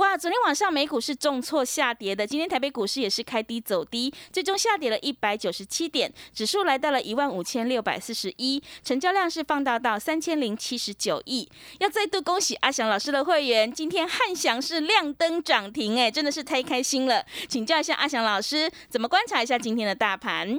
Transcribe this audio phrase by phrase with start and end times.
[0.00, 11.46] 哇，昨天晚上美股是重挫下跌的，今天台北股市也是开低走低，最终下跌了一百九十七点，指数来到了一万五千六百四十一，成交量是放大到三千零七十九亿。
[11.80, 17.22] 要再度恭喜阿翔老师的会员，今天汉翔是亮灯涨停，哎，真的是太开心了。
[17.46, 20.58] 请教一下阿翔老师，怎么观察一下今天的大盘？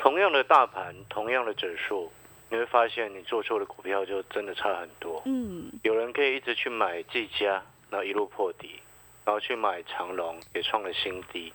[0.00, 2.10] 同样的大盘，同样的指数，
[2.50, 5.22] 你会发现你做错的股票就真的差很多。
[5.26, 7.62] 嗯，有人可以一直去买技嘉。
[7.92, 8.80] 然后一路破底，
[9.22, 11.52] 然后去买长隆也创了新低，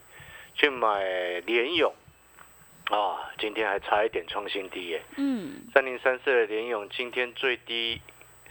[0.53, 1.03] 去买
[1.47, 1.91] 联勇
[2.91, 5.01] 啊，今天还差一点创新低耶。
[5.15, 7.99] 嗯，三零三四的联勇今天最低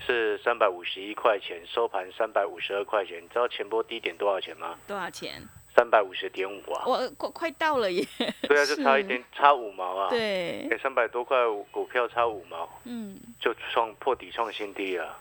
[0.05, 3.23] 是三百五十一块钱，收盘三百五十二块钱。
[3.23, 4.77] 你知道前波低点多少钱吗？
[4.89, 5.41] 多少钱？
[5.77, 6.85] 三百五十点五啊！
[6.87, 8.05] 我快快到了耶。
[8.49, 10.09] 对啊，就差一点，差五毛啊。
[10.11, 11.37] 对，三百多块
[11.71, 15.17] 股票差五毛，嗯，就创破底创新低了。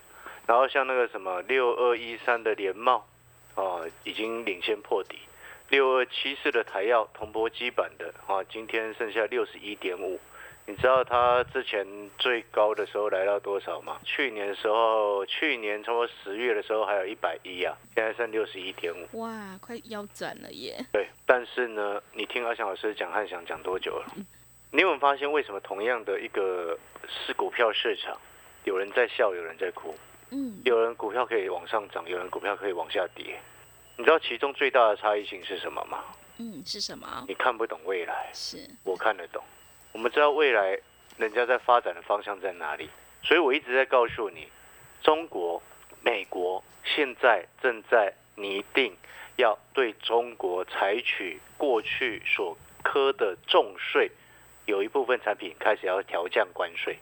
[0.47, 3.05] 然后像那个什么六二一三的联茂，
[3.55, 5.19] 哦，已经领先破底。
[5.69, 10.19] 六二七四的台药铜箔基板的，啊，今天剩下六十一点五。
[10.67, 11.85] 你知道它之前
[12.17, 13.99] 最高的时候来到多少吗？
[14.03, 19.19] 去年的时候，去年差不多十月的时候还有一百一啊，现在剩六十一点五。
[19.21, 20.83] 哇，快腰斩了耶！
[20.91, 24.05] 对，但是呢，你听阿翔老师讲汉翔讲多久了？
[24.71, 28.19] 你有没有发现为什么同样的一个是股票市场，
[28.63, 29.95] 有人在笑，有人在哭？
[30.31, 33.39] 嗯，有人股票可以往上涨，有人股票可以往下跌。
[33.97, 36.03] 你知道其中最大的差异性是什么吗？
[36.37, 37.23] 嗯，是什么？
[37.27, 39.43] 你看不懂未来，是我看得懂。
[39.93, 40.77] 我们知道未来
[41.17, 42.89] 人家在发展的方向在哪里，
[43.23, 44.49] 所以我一直在告诉你，
[45.01, 45.63] 中国、
[46.01, 48.93] 美国现在正在拟定
[49.37, 54.11] 要对中国采取过去所科的重税，
[54.65, 56.97] 有一部分产品开始要调降关税，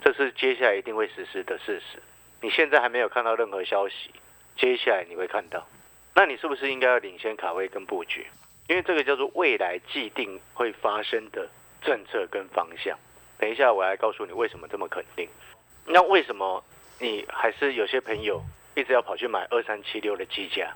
[0.00, 2.00] 这是接下来一定会实施的事实。
[2.40, 4.10] 你现在还没有看到任何消息，
[4.56, 5.66] 接下来你会看到，
[6.14, 8.26] 那你是不是应该要领先卡位跟布局？
[8.68, 11.48] 因为这个叫做未来既定会发生的
[11.82, 12.98] 政策跟方向。
[13.38, 15.28] 等一下我来告诉你为什么这么肯定。
[15.86, 16.62] 那为什么
[17.00, 18.42] 你还是有些朋友
[18.74, 20.74] 一直要跑去买二三七六的机价？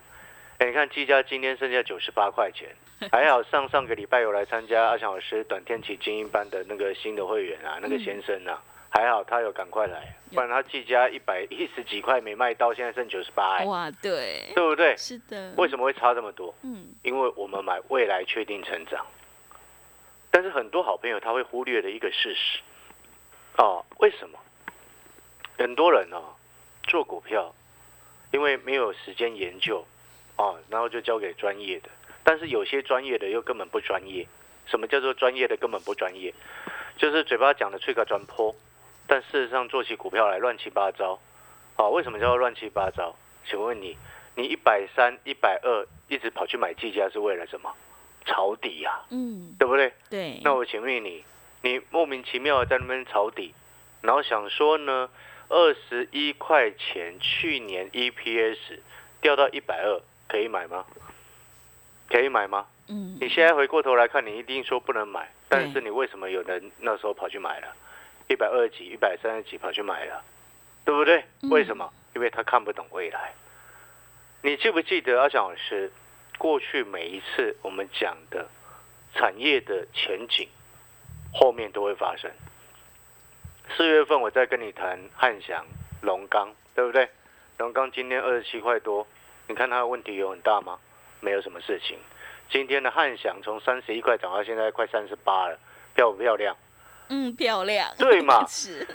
[0.58, 2.68] 哎，你看机价今天剩下九十八块钱，
[3.12, 8.62] 还好上上个礼拜有来参加阿强老师短天启精英班的那个新的会员啊，那个先生啊。
[8.94, 13.64] 还好他有赶快来，不然他季家一百一十几块没卖到，现在剩九十八。
[13.64, 14.94] 哇，对，对不对？
[14.98, 15.54] 是的。
[15.56, 16.54] 为什么会差这么多？
[16.62, 19.06] 嗯，因为我们买未来确定成长。
[20.30, 22.60] 但是很多好朋友他会忽略的一个事实，
[23.56, 24.38] 哦，为什么？
[25.56, 26.34] 很多人哦
[26.82, 27.54] 做股票，
[28.30, 29.86] 因为没有时间研究，
[30.36, 31.88] 哦，然后就交给专业的。
[32.24, 34.26] 但是有些专业的又根本不专业。
[34.66, 36.32] 什么叫做专业的根本不专业？
[36.96, 38.54] 就是嘴巴讲的吹个专坡。
[39.06, 41.18] 但事实上，做起股票来乱七八糟，
[41.76, 43.14] 啊，为什么叫做乱七八糟？
[43.46, 43.96] 请问你，
[44.36, 47.72] 你一百三、一百二，一直跑去买技嘉是为了什么？
[48.24, 49.92] 抄底呀，嗯，对不对？
[50.08, 50.40] 对。
[50.44, 51.24] 那我请问你，
[51.62, 53.52] 你莫名其妙的在那边抄底，
[54.00, 55.10] 然后想说呢，
[55.48, 58.78] 二十一块钱去年 EPS
[59.20, 60.86] 掉到一百二，可以买吗？
[62.08, 62.66] 可以买吗？
[62.86, 63.18] 嗯。
[63.20, 67.74] 你现在回过头来看，你一定说不能买，但是你为什么有人那时候跑去买了？
[68.32, 70.24] 一百二十几、一百三十几跑去买了，
[70.86, 71.22] 对不对？
[71.50, 71.92] 为什么？
[72.14, 73.34] 因为他看不懂未来。
[74.40, 75.92] 你记不记得阿蒋老师
[76.38, 78.48] 过去每一次我们讲的
[79.14, 80.48] 产业的前景，
[81.34, 82.30] 后面都会发生。
[83.76, 85.66] 四月份我在跟你谈汉翔、
[86.00, 87.10] 龙钢，对不对？
[87.58, 89.06] 龙钢今天二十七块多，
[89.46, 90.78] 你看它的问题有很大吗？
[91.20, 91.98] 没有什么事情。
[92.48, 95.58] 今天的汉翔从三十一块涨到现在快三十八了，
[95.94, 96.56] 漂不漂亮？
[97.12, 97.94] 嗯，漂亮。
[97.98, 98.44] 对嘛？
[98.48, 98.86] 是。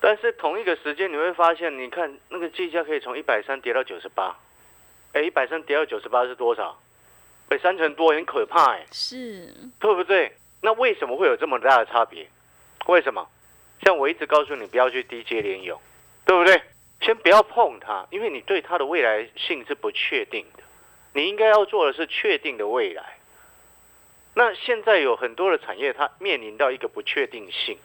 [0.00, 4.34] 但是同一个时间，你会发现，你看那个计价可以从一百三跌到九十八，
[5.12, 6.80] 哎，一百三跌到九十八是多少？
[7.50, 8.86] 哎，三成多，很可怕哎。
[8.90, 9.54] 是。
[9.78, 10.32] 对不对？
[10.62, 12.26] 那为什么会有这么大的差别？
[12.86, 13.28] 为什么？
[13.82, 15.78] 像我一直告诉你，不要去低阶联友，
[16.24, 16.62] 对不对？
[17.02, 20.62] 先不要碰它，因为你对它的未来性是不确定的。
[21.12, 23.19] 你应该要做的是确定的未来。
[24.34, 27.76] 那现在有很多的产业，它面临到一个不确定性。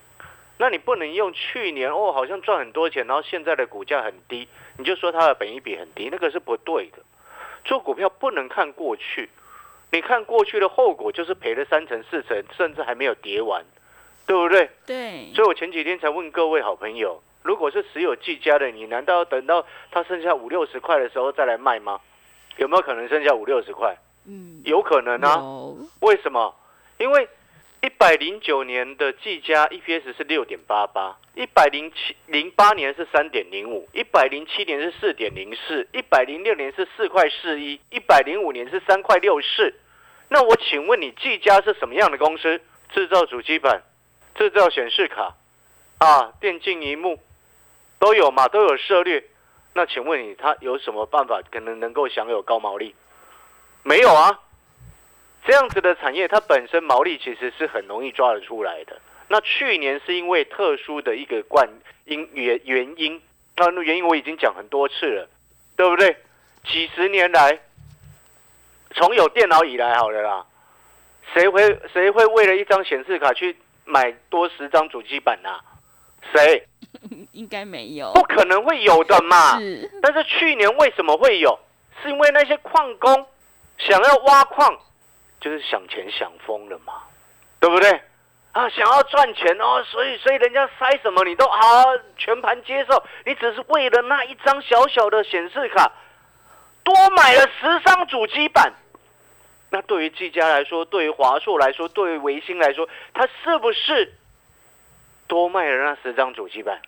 [0.57, 4.47] 那你不能用去年哦，好像赚很多钱，然后现在的股价很低，
[4.77, 7.00] 你就说它的本益比很低，那个是不对的。
[7.65, 9.30] 做股票不能看过去，
[9.92, 13.65] 你看过去的后果就是赔了三成四成，甚至还没有跌完，
[14.25, 14.69] 对不对？
[14.86, 22.00] 对，所以我前几天才问各位好朋友，如果是持有技嘉的，你难道要等到它剩下五六十块的时候再来卖吗？
[22.57, 23.98] 有没有可能剩下五六十块？
[24.27, 25.42] 嗯，有可能啊。
[26.01, 26.56] 为什么？
[26.98, 27.27] 因为
[27.81, 39.74] 一百零九年的技嘉 EPS 是六点八八，一百零七零八年是三点零五，一百零七年是四点零四，一百零六年是四块四一，一百零五年是三块六四。
[40.30, 42.60] 那我请问你，技嘉是什么样的公司？
[42.94, 43.81] 制造主机板、
[44.36, 45.36] 制造显示卡
[45.98, 47.19] 啊、电竞荧幕
[48.00, 49.24] 都有嘛，都有涉略。
[49.74, 52.95] 那请问你，它有什么办法可能能够享有高毛利？
[53.85, 54.39] 没有啊。
[55.45, 58.99] 这样子的产业，它本身毛利其实是很容易抓得出来的。
[59.27, 61.69] 那去年是因为特殊的一个冠
[62.05, 63.21] 因原原因，
[63.55, 65.29] 那那原因我已经讲很多次了，
[65.75, 66.17] 对不对？
[66.65, 67.59] 几十年来，
[68.95, 70.45] 从有电脑以来，好了啦，
[71.33, 73.55] 谁会谁会为了一张显示卡去
[73.85, 75.59] 买多十张主机板呐、
[76.33, 76.67] 谁？
[77.33, 79.59] 应该没有，不可能会有的嘛。
[79.59, 81.59] 是，但是去年为什么会有？
[82.01, 83.27] 是因为那些矿工
[83.77, 84.77] 想要挖矿，
[85.39, 86.94] 就是想钱想疯了嘛，
[87.60, 88.01] 对不对？
[88.54, 91.83] 啊，想要赚钱哦，所以所以人家塞什么你都好
[92.18, 95.92] 全盘接受，你只是为了那一张小小的显示卡，
[96.83, 98.74] 多买了十张主机板。
[99.72, 104.13] 那对于技嘉来说，对于华硕来说，对于维新来说，它是不是
[105.27, 106.81] 多卖了那十张主机板？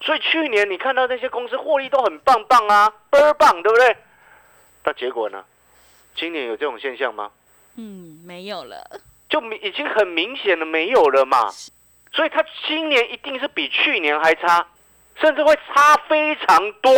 [0.00, 3.96] 所以去年你看到那些公司获利都很棒棒啊，倍儿棒，对不对？
[4.82, 5.44] 那结果呢？
[6.16, 7.30] 今年有这种现象吗？
[7.76, 8.82] 嗯，没有了，
[9.28, 11.50] 就明已经很明显的没有了嘛。
[12.12, 14.66] 所以它今年一定是比去年还差，
[15.16, 16.90] 甚至会差非常多。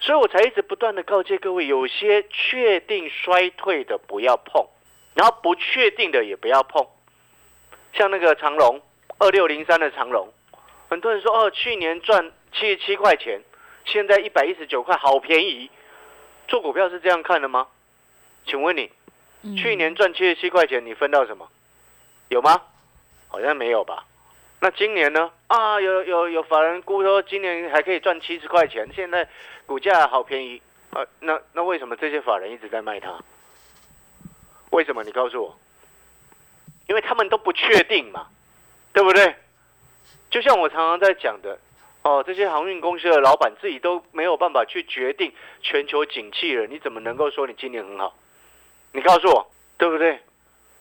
[0.00, 4.64] 所以我才一直不断的告诫各位，有些确定衰退的不要碰，
[5.14, 6.86] 然后不确定的也不要碰。
[7.92, 8.80] 像那个长隆
[9.18, 10.32] 二六零三的长隆，
[10.88, 13.42] 很多人说哦，去年赚七十七块钱，
[13.84, 15.68] 现在一百一十九块，好便宜。
[16.46, 17.66] 做股票是这样看的吗？
[18.48, 18.90] 请问你，
[19.42, 21.48] 嗯去年赚七十七块钱，你分到什么？
[22.28, 22.62] 有吗？
[23.28, 24.04] 好像没有吧。
[24.60, 25.30] 那今年呢？
[25.46, 29.28] 啊，有有有法人估说今年还可以赚七十块钱，现在
[29.66, 30.60] 股价好便宜
[30.90, 31.06] 啊。
[31.20, 33.14] 那那为什么这些法人一直在卖它？
[34.70, 35.04] 为什么？
[35.04, 35.56] 你告诉我。
[36.88, 38.28] 因为他们都不确定嘛，
[38.94, 39.36] 对不对？
[40.30, 41.58] 就像我常常在讲的，
[42.02, 45.30] 哦，这些航运公司的老板自己都没有办法去决定
[45.60, 48.16] 全球景气了，你怎么能够说你今年很好？
[48.98, 49.46] 你告诉我，
[49.78, 50.18] 对不对？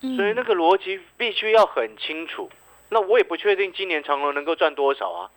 [0.02, 2.50] 嗯所以那个逻辑必须要很清楚。
[2.90, 5.30] 那我也不确定今年长隆能够赚多少啊，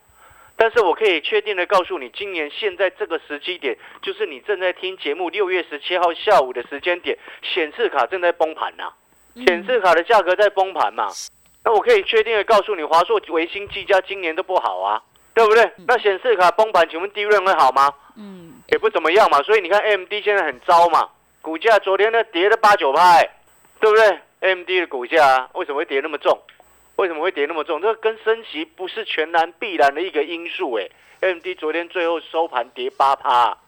[0.57, 8.93] 但是我可以确定的告诉你，今年现在这个时机点，就是你正在听节目六月十七号下午的时间点，显示卡正在崩盘呐、
[9.35, 11.09] 嗯显示卡的价格在崩盘嘛。
[11.65, 15.03] 那我可以确定的告诉你，华硕、维新、技嘉今年都不好啊，
[15.35, 15.71] 对不对？
[15.87, 17.93] 那显示卡崩盘，请问利润会好吗？
[18.17, 19.43] 嗯，也不怎么样嘛。
[19.43, 21.09] 所以你看 AMD 现在很糟嘛，
[21.43, 23.31] 股价昨天呢跌了八九拍，
[23.81, 26.41] 对不对？AMD 的股价为什么会跌那么重？
[26.97, 27.81] 为什么会跌那么重？
[27.81, 30.89] 这跟升息不是全然必然的一个因素哎。
[31.21, 33.59] AMD 昨天最后收盘跌八趴，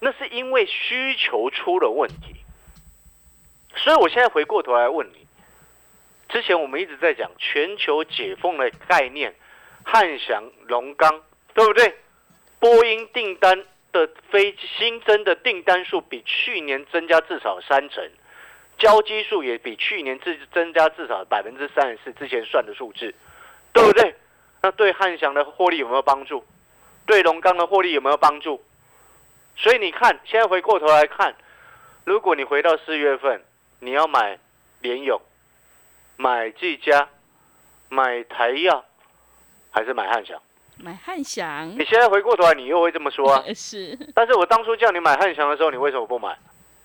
[0.00, 2.36] 那是因为需求出了问题。
[3.76, 5.26] 所以我现在回过头来问你，
[6.28, 9.34] 之前我们一直在讲全球解封的概念，
[9.84, 11.22] 汉翔、龙钢，
[11.54, 11.94] 对不对？
[12.58, 13.64] 波音订单
[13.96, 18.10] 的飞新增的订单数比去年增加至少三成，
[18.76, 23.14] 交机数也比去年至增加至少百分之三十四，之前算的数字，
[23.72, 24.14] 对不对？
[24.62, 26.44] 那对汉翔的获利有没有帮助？
[27.06, 28.62] 对龙钢的获利有没有帮助？
[29.56, 31.34] 所以你看，现在回过头来看，
[32.04, 33.42] 如果你回到四月份，
[33.80, 34.38] 你要买
[34.80, 35.20] 联咏、
[36.16, 37.08] 买技嘉、
[37.88, 38.84] 买台药，
[39.70, 40.42] 还是买汉翔？
[40.78, 43.42] 买汉翔你现在回过头来，你又会这么说啊？
[43.54, 46.36] 是，但是我当初叫你买汉翔的时候，你为什么不买？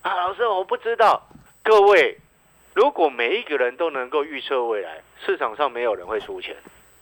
[0.02, 1.22] 啊，老师，我不知道。
[1.64, 2.18] 各位，
[2.74, 6.56] 如果每一个人都能够预测未来，市场上没有人会输钱，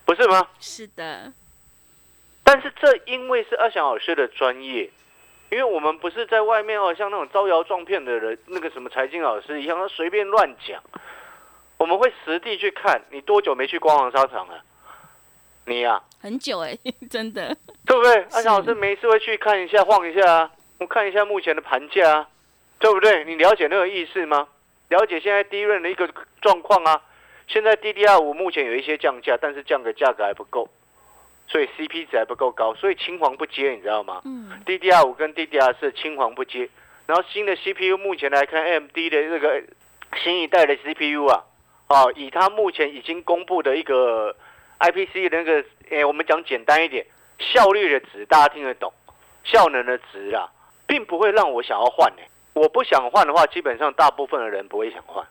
[0.04, 0.48] 不是吗？
[0.60, 1.32] 是的，
[2.44, 4.90] 但是这因为是阿翔老师的专业，
[5.52, 10.82] 因为我们不是在外面哦，像那种招摇撞骗的人，那个什么财经老师一样，他随便乱讲。
[11.78, 14.62] 我们会实地去看，你多久没去光华商场了？
[15.66, 16.78] 你呀、很久哎，
[17.10, 18.16] 真的，对不对？
[18.32, 22.30] 阿翔老师没事会去看一下、晃一下啊，我看一下目前的盘价啊，
[22.80, 23.24] 对不对？
[23.26, 24.48] 你了解那个意思吗？
[24.90, 26.10] 了解现在低润的一个
[26.42, 27.02] 状况啊。
[27.48, 30.70] 现在 DDR 五目前有一些降价，但是降的价格还不够，
[31.48, 34.22] 所以 CP 值还不够高，所以青黄不接，你知道吗？
[34.26, 36.70] 嗯，DDR 五跟 DDR 四青黄不接，
[37.08, 39.64] 然后新的 CPU 目前来看，AMD 的这个
[40.24, 41.44] 新一代的 CPU 啊，
[41.88, 44.36] 哦，以它目前已经公布的一个
[44.80, 47.06] IPC 的那个，诶，我们讲简单一点，
[47.40, 48.92] 效率的值大家听得懂，
[49.44, 50.50] 效能的值啦，
[50.88, 52.22] 并不会让我想要换呢、
[52.54, 55.26] 我不想换的话，基本上大部分的人不会想换，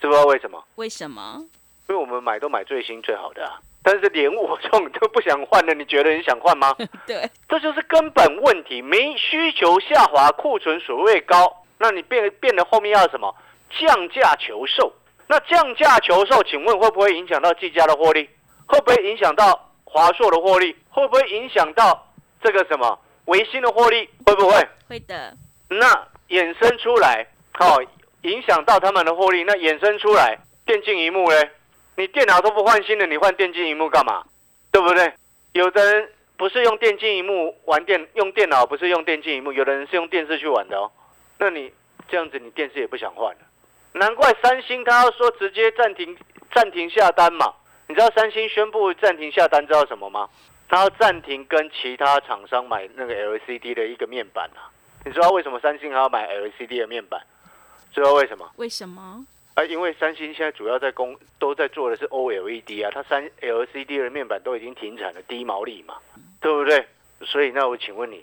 [0.00, 0.62] 知不知道为什么？
[0.76, 1.44] 为什么？
[1.88, 6.74] 因为我们买都买最新最好的啊，但是连我这种都不想换的，你觉得你想换吗？
[7.06, 13.34] 对，这就是根本问题，没需求下滑，库存所谓高，那你变变得后面要什么？
[13.70, 14.92] 降价求售。
[15.30, 18.28] 那降价求售，请问会不会影响到计价的获利？
[18.66, 20.76] 会不会影响到华硕的获利？
[20.90, 22.06] 会不会影响到
[22.42, 24.08] 这个什么维新的获利？
[24.26, 24.68] 会不会？
[24.88, 25.34] 会的，
[25.68, 27.78] 那衍生出来，好、
[28.22, 29.44] 影响到他们的获利。
[29.44, 31.50] 那衍生出来，电竞荧幕嘞？
[31.96, 34.22] 你电脑都不换新的，你换电竞荧幕干嘛？
[34.70, 35.12] 对不对？
[35.52, 40.90] 有的人不是用电竞荧幕玩电，用电脑不是用电竞荧幕，有的人是用电视去玩的哦。
[41.38, 41.72] 那你
[42.08, 43.40] 这样子，你电视也不想换了。
[43.92, 46.16] 难怪三星他要说直接暂停
[46.54, 47.52] 暂停下单嘛。
[47.88, 50.28] 你知道三星宣布暂停下单，知道什么吗？
[50.68, 54.68] 他要暂停跟其他厂商买那个 LCD 的一个面板啊。
[55.06, 57.24] 你知道为什么三星还要买 LCD 的面板？
[57.94, 58.46] 知道为什么？
[58.56, 59.24] 为什么？
[59.54, 65.96] 啊，因为三星现在主要在供都在做的是 OLED 啊，它三 LCD 的面板都已经停产了，低毛利嘛，
[66.40, 66.86] 对不对？
[67.22, 68.22] 所以那我请问你，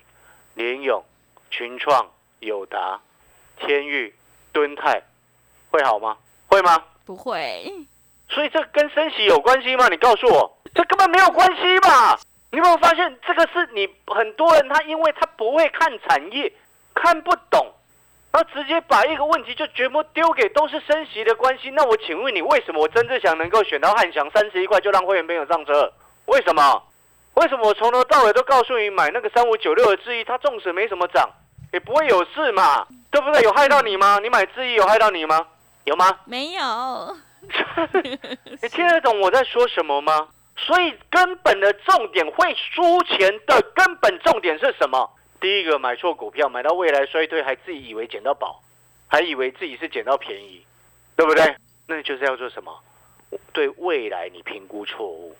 [0.54, 1.04] 联咏、
[1.50, 2.08] 群创、
[2.40, 3.02] 友达、
[3.58, 4.14] 天域、
[4.54, 5.02] 敦泰
[5.72, 6.16] 会好吗？
[6.48, 6.82] 会吗？
[7.04, 7.66] 不会，
[8.36, 9.88] 所以这跟升息有关系吗？
[9.88, 12.20] 你告诉我，这根本没有关系吧？
[12.52, 16.52] 你有没有发现这个是你很多人他因为他不会看产业，
[16.94, 17.66] 看不懂，
[18.34, 21.70] 他直接把一个问题就全部丢给都是升息的关系。
[21.72, 25.90] 那我请问你，为什么我曾志祥能够选到汉翔三十一块就让会员朋友上车？
[26.26, 26.84] 为什么？
[27.36, 31.30] 为什么我从头到尾都告诉你买那个三五九六的智毅，它纵使没什么涨，
[31.72, 33.42] 也不会有事嘛，对不对？
[33.44, 34.20] 有害到你吗？
[34.22, 35.46] 你买智毅有害到你吗？
[35.86, 36.20] 有吗？
[36.26, 37.16] 没有，
[38.62, 40.30] 你听得懂我在说什么吗？
[40.58, 45.10] 所以根本的重点会输钱的根本重点是什么？
[45.42, 48.62] 第一个买错股票，买到未来衰退，还自己以为捡到宝，
[49.08, 50.66] 还以为自己是捡到便宜，
[51.16, 51.56] 对不对？
[51.88, 52.82] 那就是要做什么？
[53.52, 55.36] 对未来你评估错误，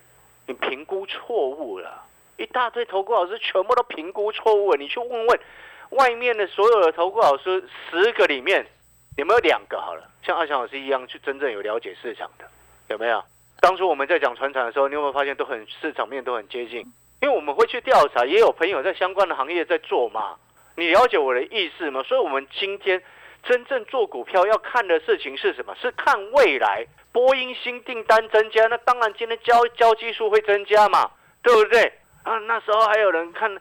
[0.48, 2.04] 你评估错误了，
[2.36, 4.78] 一大堆投顾老师全部都评估错误了。
[4.78, 5.40] 你去问问
[5.92, 8.68] 外面的所有的投顾老师，十个里面
[9.18, 12.46] 有没有两个好了，像阿翔老师一样去真正有了解市场的，
[12.90, 13.24] 有没有？
[13.62, 16.82] 当初我们在讲船产的时候，你有没有发现都很市场面都很接近？
[17.22, 20.36] 因为我们会去调查，也有朋友在相关的行业在做嘛。
[20.76, 22.04] 你了解我的意思吗？
[22.04, 23.02] 所以，我们今天
[23.44, 25.74] 真正做股票要看的事情是什么？
[25.82, 31.10] 是看未来波音新订单增加，那当然今天交交技术会增加嘛，
[31.42, 31.94] 对不对？
[32.24, 33.58] 啊，那时候还有人看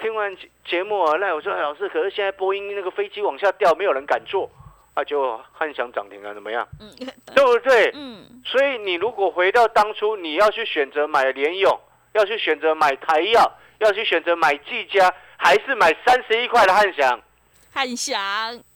[0.00, 0.36] 听完
[0.66, 4.50] 节目啊，那我说、老师，可是现在波音那个飞机往下掉，没有人敢做，
[4.98, 6.66] 啊，就汉翔涨停啊，怎么样？
[6.80, 6.90] 嗯，
[7.32, 7.92] 对不对？
[7.94, 11.78] 嗯，所以你如果回到当初，你要去选择买联咏，
[12.14, 17.20] 要去选择买台药，要去选择买技嘉，还是买三十一块的汉翔？
[17.72, 18.18] 汉翔，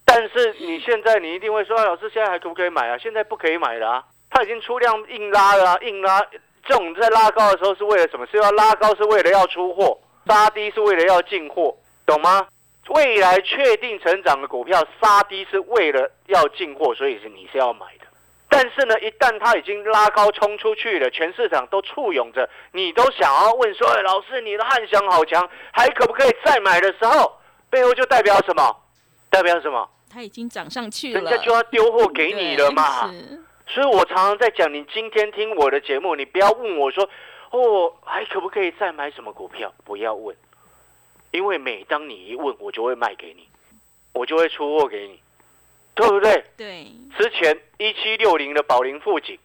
[0.05, 2.97] 但是你现在你一定会说，哎老师现在还可不可以买啊？
[2.99, 6.25] 现在不可以买了啊，它已经出量硬拉了、啊，硬拉。
[6.65, 8.25] 这种在拉高的时候是为了什么？
[8.29, 9.99] 是要拉高，是为了要出货；
[10.29, 11.77] 杀低是为了要进货，
[12.07, 12.47] 懂吗？
[12.89, 18.07] 未来确定成长的股票杀低是为了要进货，所以是你是要买的。
[18.49, 27.33] 但是呢，一旦它已经拉高冲出去了，全市场都簇拥着，你都想要问说：“哎，老师，你的汉翔好强，还可不可以再买的时候，
[27.71, 28.77] 背后就代表什么？
[29.31, 29.89] 代表什么？
[30.13, 33.11] 它已经涨上去了，人家就要丢货给你了嘛。
[33.69, 37.09] 所以我常常在讲，你今天听我的节目，你不要问我说
[37.53, 40.37] ：“哦，还可不可以再买什么股票？”不要问，
[41.33, 43.49] 因为每当你一问，我就会卖给你，
[44.13, 45.21] 我就会出货给你，
[45.95, 46.45] 对不对？
[46.57, 46.87] 对，
[47.19, 49.39] 之前一七六零的宝林富锦，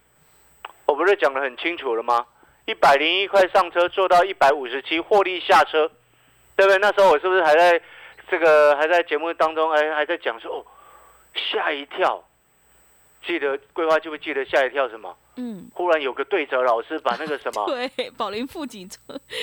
[0.86, 2.26] 我不是讲的很清楚了吗？
[2.66, 5.90] 一百零一块上车，做到一百五十七，获利下车，
[6.54, 6.78] 对不对？
[6.78, 7.80] 那时候我是不是还在
[8.30, 10.66] 这个还在节目当中，还，还在讲说哦，
[11.34, 12.22] 吓一跳。
[13.26, 15.16] 记得桂花就会记得吓一跳什么？
[15.36, 18.88] 嗯，忽然有个对折老师把那个什么 对，宝林富锦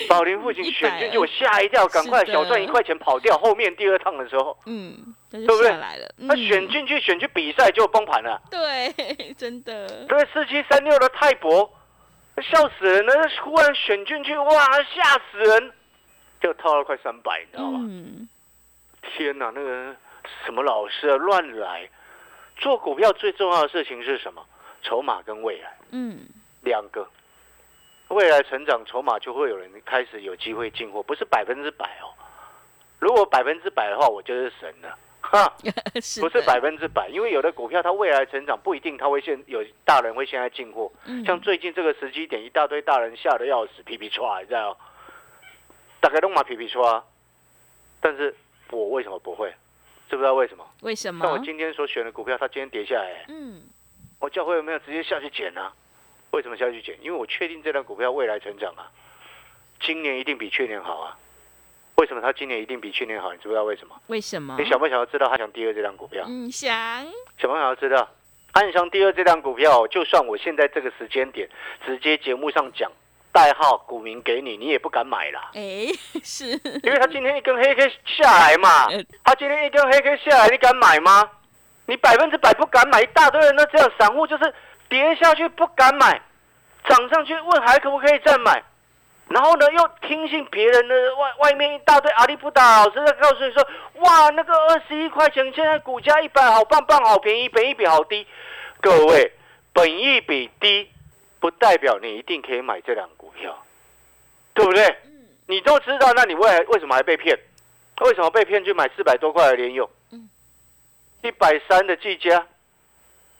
[0.08, 3.36] 宝林富锦选进去，我吓一跳，赶快小赚一块钱跑掉。
[3.38, 8.40] 后面第二趟的时候，嗯，对不对来了，他嗯选进去选去比赛就崩盘了。
[8.50, 8.92] 对，
[9.38, 11.70] 真的，对，四七三六的泰博，
[12.42, 13.12] 笑死人了！
[13.42, 15.72] 忽然选进去，哇，吓死人！
[16.38, 17.80] 就套了快三百，你知道吗？
[17.82, 18.28] 嗯，
[19.02, 19.96] 天哪，那个
[20.44, 21.88] 什么老师啊，乱来，
[22.56, 24.44] 做股票最重要的事情是什么？
[24.82, 26.26] 筹码跟未来嗯，
[26.62, 27.08] 两个。
[28.08, 32.14] 未来成长筹码就会有人开始有机会进货，不是百分之百哦。
[33.00, 35.52] 如果百分之百的话，我就是神了，哈，
[36.00, 44.78] 是不是百分之百，因为有的股票它未来成长不一定它会现有大人会现在进货，嗯像最近这个时机点，一大堆大人吓得要死，皮皮唰，你知道？
[46.00, 47.02] 大概都嘛皮皮唰，
[48.00, 48.34] 但是
[48.70, 49.52] 我为什么不会？
[50.08, 50.64] 知不知道为什么？
[50.82, 51.38] 为什么像我？
[51.44, 53.62] 今天所选的股票，它今天跌下来，嗯，
[54.20, 55.72] 我教会有没有直接下去捡呢、
[56.30, 56.96] 为什么下去捡？
[57.02, 58.90] 因为我确定这张股票未来成长啊，
[59.80, 61.18] 今年一定比去年好啊。
[61.96, 63.32] 为什么它今年一定比去年好？
[63.32, 63.98] 你知不知道为什么？
[64.08, 64.56] 为什么？
[64.58, 66.24] 你想不想要知道汉翔第二这张股票？
[66.28, 66.70] 嗯，想，
[67.38, 68.08] 想不想要知道？
[68.52, 71.48] 汉翔第二这张股票，就算我现在这个时间点
[71.84, 72.92] 直接节目上讲
[73.36, 75.92] 代号股民给你，你也不敢买啦，哎，
[76.24, 76.46] 是，
[76.82, 78.88] 因为他今天一根黑 K 下来嘛
[79.22, 81.28] 他，今天一根黑 K 下来，你敢买吗？
[81.84, 84.54] 你百分之百不敢买，一大堆人都这样，散户就是
[84.88, 86.18] 跌下去不敢买，
[86.88, 88.62] 涨上去问还可不可以再买，
[89.28, 93.62] 然后呢又听信别人的外外面一大堆阿里不达老师在告诉你说，
[93.96, 98.26] 哇那个二十一块钱现在股价一百好棒棒好便宜，本益比好低，
[98.80, 99.30] 各位
[99.74, 100.90] 本益比低
[101.46, 103.64] 不代表你一定可以买这两股票，
[104.52, 104.96] 对不对？
[105.46, 107.38] 你都知道，那你未来为什么还被骗？
[108.00, 110.28] 为什么被骗去买四百多块的联用嗯？
[111.22, 112.44] 一百三的技嘉，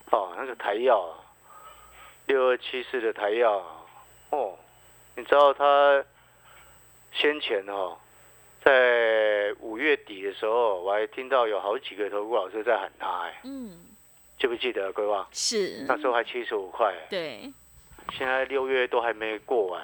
[0.09, 1.19] 哦，那个台药啊，
[2.27, 3.83] 六二七四的台药啊，
[4.29, 4.57] 哦，
[5.17, 6.01] 你知道他
[7.11, 7.97] 先前哦，
[8.63, 13.85] 在五月底的时候，我还听到有好几个投顾老师在喊他，哎，嗯，
[14.39, 15.27] 记不记得规划？
[15.33, 17.51] 是，那时候还七十五块，对，
[18.11, 19.83] 现在六月都还没过完，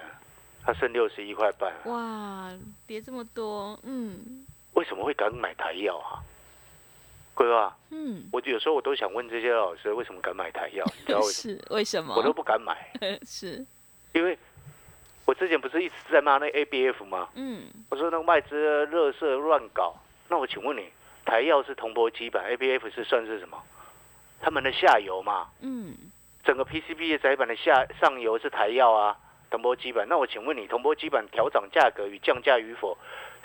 [0.64, 1.80] 它剩六十一块半啊。
[1.86, 2.52] 哇，
[2.88, 6.18] 跌这么多，嗯为什么会敢买台药啊？
[7.36, 10.84] 规划，嗯，我有时候我都想问这些老师，为什么敢买台药？
[11.00, 11.58] 你知道为什么？
[11.68, 12.16] 是为什么？
[12.16, 12.92] 我都不敢买，
[13.26, 13.66] 是，
[14.14, 14.38] 因为
[15.26, 17.30] 我之前不是一直在骂那 ABF 吗？
[17.36, 18.56] 嗯，我说那个外资
[18.88, 19.96] 热色乱搞。
[20.30, 20.90] 那我请问你，
[21.26, 23.62] 台药是铜箔基板，ABF 是算是什么？
[24.42, 25.96] 他们的下游嘛，嗯，
[26.44, 29.18] 整个 PCB 的窄板的下上游是台药啊，
[29.50, 30.06] 铜箔基板。
[30.10, 32.98] 那我请问你，铜箔基板调涨价格与降价与否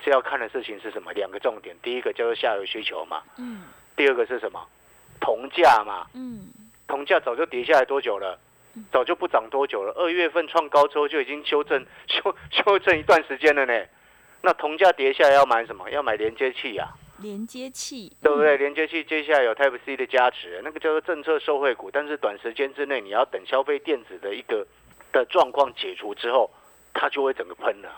[0.05, 1.13] 是要看的事情是什么？
[1.13, 3.63] 两个重点，第一个叫做下游需求嘛，嗯，
[3.97, 4.67] 第二个是什么？
[5.21, 6.49] 铜价嘛，嗯，
[6.87, 8.39] 铜价早就跌下来多久了？
[8.93, 9.93] 早就不涨多久了。
[9.97, 13.85] 二月份创高之后就已经修正修 修正一段时间了呢。
[14.41, 15.91] 那铜价跌下来要买什么？
[15.91, 16.89] 要买连接器呀、
[17.21, 18.57] 连接器，对不对？
[18.57, 24.67] 连接器接下来有 Type C 的加持，那个叫做政策受惠股，但是短时间之内你要等消费电子的一个
[25.13, 26.51] 的状况解除之后，
[26.95, 27.91] 它就会整个喷了。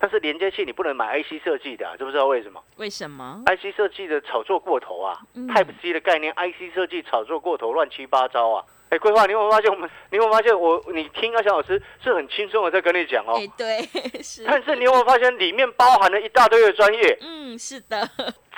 [0.00, 8.64] 但是连接器你不能买 IC 设计的、啊，知不知道为什么为什么？？IC 设计的炒作过头啊、嗯 t y p e C 的概念，IC 设计炒作过头，乱七八糟啊！
[8.90, 9.90] 哎，规划，你有没有发现我们？
[10.10, 10.82] 你有没有发现我？
[10.92, 13.82] 你听阿翔老师是很轻松的在跟你讲哦，哎，对，
[14.22, 17.18] 是，但是你有没有发现里面包含了一大堆的专业？
[17.20, 18.08] 嗯，是的，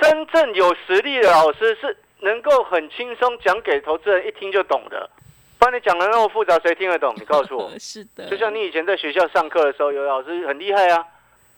[0.00, 5.10] 真正有实力的老师是能够很轻松讲给投资人一听就懂的。
[5.58, 7.14] 帮你讲的那么复杂，谁听得懂？
[7.18, 7.70] 你告诉我。
[7.78, 11.04] 是的，就像你以前在学校上课的时候，有老师很厉害啊，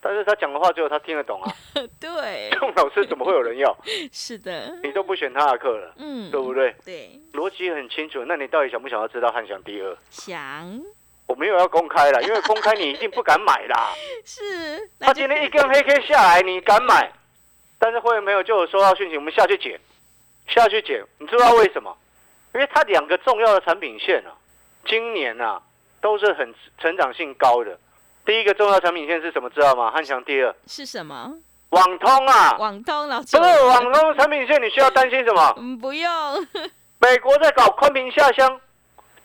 [0.05, 1.53] 但是他讲的话只有他听得懂啊。
[2.01, 3.75] 对这，种老师怎么会有人要？
[4.13, 6.75] 是的，你都不选他的课了，嗯，对不对？
[6.85, 8.25] 对，逻辑很清楚。
[8.27, 9.97] 那你到底想不想要知道汉翔第二？
[10.11, 10.83] 想
[11.29, 13.93] 我没有要公开了， 因为公开你一定不敢买啦。
[14.25, 17.13] 是，他今天一根黑 K 下来，你敢买？
[17.79, 19.81] 但是会员没有就有收到讯息，我们下去捡，
[20.49, 21.03] 下去捡。
[21.19, 21.97] 你知道为什么？
[22.55, 24.35] 因为它两个重要的产品线啊，
[24.85, 25.63] 今年啊
[26.01, 27.79] 都是很成长性高的。
[28.25, 29.51] 第一个重要产品线是什么？
[29.51, 29.91] 知道吗？
[29.91, 31.35] 汉翔第二，是什么？
[31.71, 35.55] 网通啊，网通老师不，是网通产品线，你需要担心什么？
[35.59, 36.11] 嗯，不用，
[37.01, 38.61] 美国在搞宽频下乡，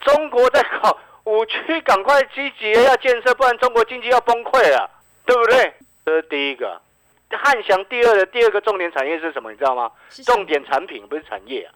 [0.01, 4.89] 中国在搞五区赶快积极的要建设，不然中国经济要崩溃了，
[5.25, 5.73] 对不对？
[6.05, 6.81] 这是第一个。
[7.29, 9.51] 汉翔第二的第二个重点产业是什么？
[9.51, 9.91] 你知道吗？
[10.25, 11.75] 重点产品不是产业啊，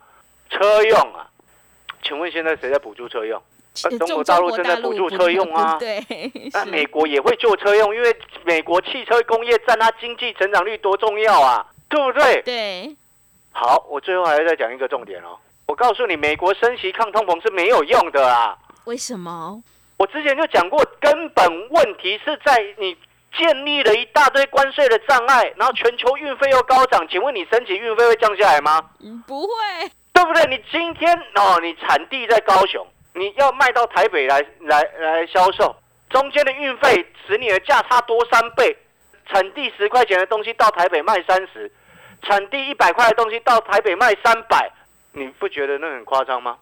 [0.49, 1.27] 车用啊。
[2.01, 3.41] 请问现在谁在补助车用？
[3.84, 6.03] 呃中国大陆正在补助车用啊 对，
[6.53, 12.41] 那美国也会做车用，因为美国汽车工业占它经济成长率多重要啊，对不对？
[12.43, 12.95] 对，
[13.51, 15.38] 好，我最后还要再讲一个重点哦。
[15.67, 18.57] 我告诉你，美国升息抗通膨是没有用的啊。
[18.86, 19.62] 为什么？
[19.97, 22.97] 我之前就讲过，根本问题是在你
[23.38, 28.81] 建立了一大堆关税的障碍，然后全球运费又高涨，请问你升级运费会降下来吗？
[28.99, 29.47] 嗯，不会，
[30.12, 30.45] 对不对？
[30.47, 35.76] 你今天哦，你产地在高雄，你要卖到台北来来来销售，
[36.10, 38.76] 中间的运费使你的价差多三倍。
[39.28, 41.71] 产地十块钱的东西到台北卖三十，
[42.21, 44.69] 产地一百块的东西到台北卖三百，
[45.13, 46.58] 你不觉得那很夸张吗？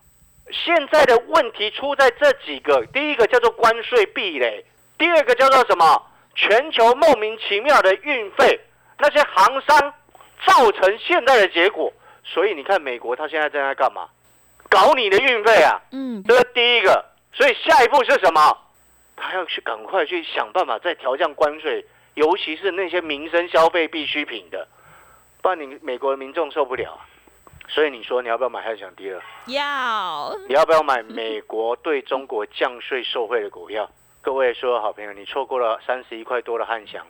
[0.52, 4.64] 现在的问题出在这几个，第一个叫做关税壁垒，
[4.98, 6.06] 第二个叫做什么？
[6.36, 8.60] 全球莫名其妙的运费，
[8.98, 9.94] 那些行商
[10.46, 11.92] 造成现在的结果。
[12.22, 14.08] 所以你看，美国他现在正在干嘛？
[14.70, 15.82] 搞你的运费啊！
[15.90, 17.04] 嗯，这是第一个。
[17.32, 18.56] 所以下一步是什么？
[19.16, 24.66] 他要去赶快去想办法再调降关税，尤其是那些民生消费必需品的，
[25.42, 27.04] 不然你美国的民众受不了啊。
[27.68, 29.22] 所以你说你要不要买汉翔第二？
[29.46, 30.36] 要。
[30.48, 33.90] 你要不要买美国对中国降税受惠的股票？
[34.22, 37.06] 各位所有好朋友，你错过了三十一块多的汉翔，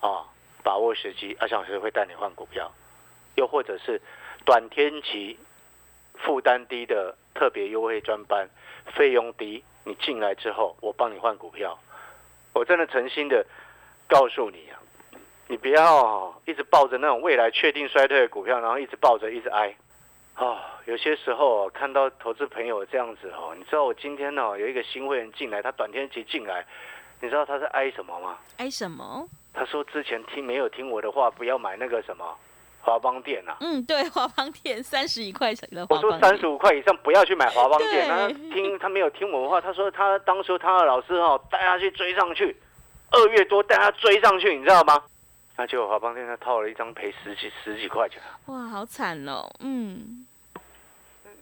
[0.00, 0.24] 啊，
[0.62, 2.70] 把握时机，阿翔老师会带你换股票，
[3.34, 4.00] 又或者是
[4.44, 5.38] 短天期
[6.14, 8.48] 负担低的特别优惠专班，
[8.94, 11.78] 费用低，你进来之后，我帮你换股票。
[12.52, 13.44] 我真的诚心的
[14.08, 14.78] 告诉你啊，
[15.48, 19.74] 你不要一直抱着那种未来确定衰退的股票，然后一直抱着一直挨。
[20.36, 26.64] 哦，有些时候看到投资朋友这样子哦，你知道我今天哦有一个新会员进来，他短天期进来，
[27.20, 28.38] 你知道他是挨什么吗？
[28.56, 29.28] 挨什么？
[29.52, 32.36] 他说之前听没有听我的话，不要买那个什么
[32.84, 33.56] 华邦店啊。
[33.60, 35.86] 嗯，对，华邦店三十一块钱的。
[35.88, 42.54] 我说三十五块以上不要去买华邦店，他听 他没有听我的话，他说他当初他的老师哦带他去追上去，
[43.10, 45.02] 二月多带他追上去，你知道吗？
[45.56, 48.20] 那结果华邦店他套了一张赔十几十几块钱。
[48.46, 50.26] 哇，好惨哦，嗯。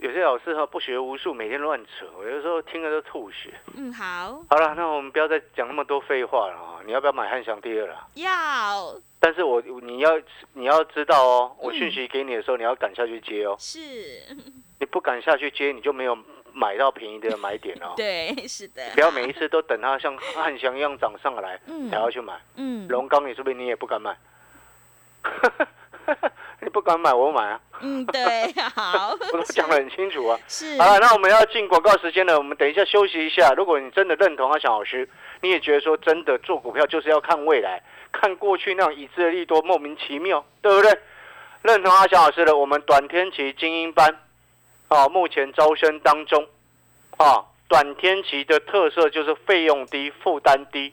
[0.00, 3.54] 有些老师哈不学无术，每天乱扯，我有时候听了都吐血。
[3.76, 4.42] 嗯，好。
[4.50, 6.82] 好了，那我们不要再讲那么多废话了啊！
[6.84, 8.08] 你要不要买汉翔第二了？
[8.14, 8.96] 要。
[9.24, 10.20] 但是我你要
[10.52, 13.54] 你要知道哦，我讯息给你的时候，你要赶下去接哦。
[13.56, 13.78] 是。
[14.80, 16.18] 你不敢下去接，你就没有
[16.52, 17.94] 买到便宜的买点哦。
[17.96, 18.82] 对，是的。
[18.94, 22.34] 不要每一次都等它像汉翔一样涨上来才要去买。
[22.56, 22.88] 嗯。
[22.88, 24.16] 龙钢，你是不是你也不敢买？
[26.60, 27.60] 你不敢买，我买啊。
[27.80, 30.36] 嗯，对，好，我都讲得很清楚啊。
[30.48, 30.76] 是。
[30.80, 33.54] 好了，那我们要进广告时间了，我们等一下休息一下。
[33.54, 35.08] 如果你真的认同阿翔老师，
[35.42, 40.98] 你也觉得说真的做股票就是要看未来，看过去那种已知的利多莫名其妙，对不对？
[41.62, 44.18] 认同阿翔老师的，我们短天期精英班，
[44.88, 46.46] 啊，目前招生当中，
[47.18, 50.92] 啊，短天期的特色就是费用低、负担低，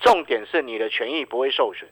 [0.00, 1.88] 重点是你的权益不会受损。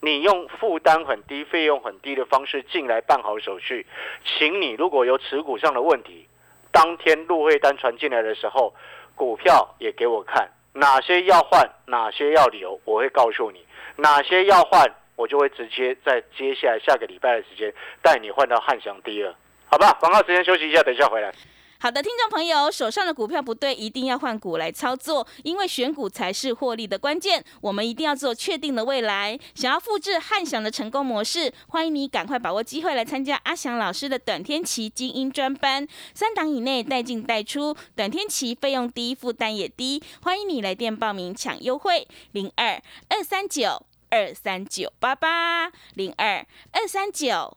[0.00, 3.84] 你用负担很低、费用很低的方式进来办好手续，
[4.24, 6.28] 请你如果有持股上的问题，
[6.70, 8.72] 当天入会单传进来的时候，
[9.16, 19.34] 股票也给我看，哪些要换，哪些要留，我会告诉你，哪些要换，我就会直接在接下来下个礼拜的时间带你换到汉翔第二，
[19.66, 19.92] 好吧？
[20.00, 21.32] 广告时间休息一下，等一下回来。
[21.80, 27.44] 好的，听众朋友，手上的股票不对，一定要换股来操作，因为选股才是获利的关键。
[27.60, 29.38] 我们一定要做确定的未来。
[29.54, 40.02] 想要复制汉翔的成功模式，欢迎你赶快把握机会来参加阿翔老师的短天期精英专班，三档以内带进带出，短天期费用低，负担也低。
[40.22, 47.56] 欢迎你来电报名抢优惠，零二二三九二三九八八零二二三九。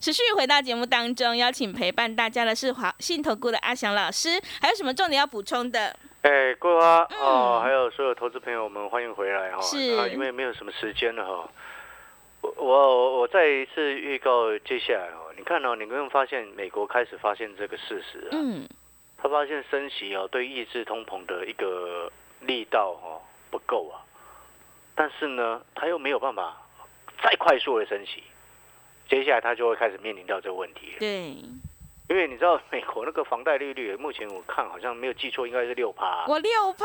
[0.00, 5.94] 持续回到节目当中，邀请陪伴大家的是华信投顾的阿翔老师，还有什么重点要补充的？
[6.22, 9.60] 哎，桂花哦，还有所有投资朋友们，欢迎回来哈！
[9.60, 11.50] 是，因为没有什么时间了哈。
[12.40, 18.32] 我我我再一次预告接下来哦，你看哦，你有没有发现美国开始发现这个事实啊？
[18.32, 18.66] 嗯。
[19.22, 22.10] 他发现升息哦，对抑制通膨的一个
[22.40, 24.00] 力道哦不够啊。
[24.94, 26.56] 但是呢，他又没有办法
[27.22, 28.22] 再快速的升息，
[29.10, 30.94] 接下来他就会开始面临到这个问题。
[30.98, 31.34] 对。
[32.08, 36.24] 因为你知道美国那个房贷利率，目前我看好像没有记错，应该是六趴。
[36.26, 36.84] 我六趴，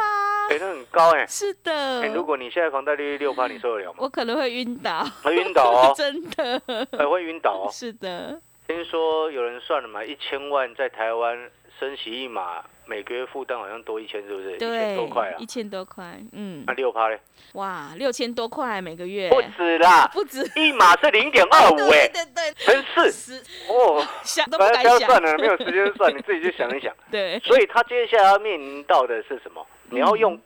[0.51, 1.25] 哎，那很高哎。
[1.25, 2.01] 是的。
[2.01, 3.97] 哎，如果你现在房贷利率六趴，你受得了吗？
[4.01, 5.03] 我可能会晕倒。
[5.23, 5.93] 会晕倒哦。
[5.97, 6.61] 真的。
[6.91, 7.69] 哎，会晕倒哦。
[7.71, 8.39] 是的。
[8.67, 14.55] 听说有人算了嘛，一千万在台湾升息一码，每个月负担好像多一千，是不是？
[14.55, 15.45] 一千对多块啊一。
[15.45, 17.19] 千多块，嗯那，六趴嘞？
[17.53, 24.05] 哇，六千多块每个月，不止啦， 不止，一码是零点二五对 哎，对对，乘四十哦。
[24.23, 26.93] 想都不反敢想，正不要算了，没有时间算，你自己去想一想。
[27.11, 29.65] 对，所以他接下来要面临到的是什么？
[29.89, 30.39] 你要用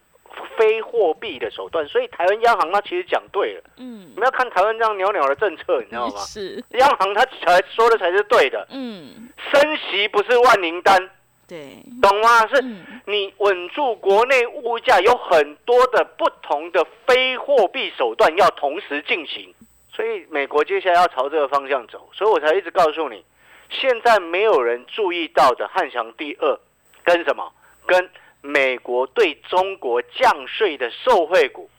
[0.57, 1.87] 非货币的手段。
[1.87, 6.15] 所以台湾央行它其实讲对了，嗯你，们要看台湾这样袅袅的政策，你知道吗？
[6.21, 11.09] 是，央行它才说的才是对的，嗯，升息不是万灵丹，
[11.49, 12.47] 对，懂吗？
[12.47, 19.53] 是嗯你稳住国内物价，有很多的不同的非货币手段要同时进行。
[19.91, 23.25] 所以美国接下来要朝这个方向走，所以我才一直告诉你，
[23.69, 26.59] 现在没有人注意到的汉翔第二
[27.03, 27.51] 跟什么？
[27.85, 28.09] 跟
[28.41, 31.69] 美国对中国降税的受惠股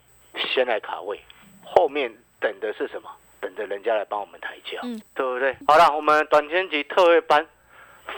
[0.53, 1.19] 先来卡位，
[1.65, 3.09] 后面等的是什么？
[3.41, 5.57] 等着人家来帮我们抬轿，嗯对不对？
[5.67, 7.47] 好了，我们短天级特惠班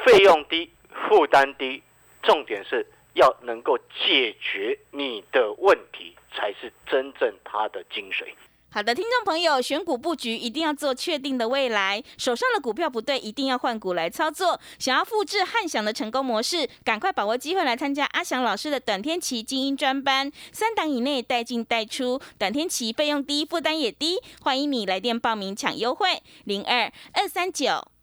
[0.04, 0.68] 费用低，
[1.08, 1.82] 负担低，
[2.22, 8.32] 重点是要能够解决你的问题，才是真正它的精髓。
[8.74, 14.58] 好的，听众朋友，选股布局一定要做确定的未来，手上的股票不对，一定要换股来操作。
[14.78, 27.86] 想要复制汉翔的成功模式，赶快把握机会来参加阿翔老师的短天期精英专班，三档以内带进带出，短天期费用低，负担也低，欢迎你来电报名抢优惠，零二二三九